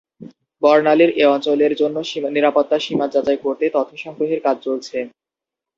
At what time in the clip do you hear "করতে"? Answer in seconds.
3.43-3.65